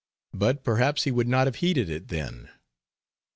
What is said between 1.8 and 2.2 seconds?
it